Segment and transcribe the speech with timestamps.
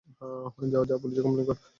[0.83, 1.57] যা, পুলিশে কমপ্লেইন কর।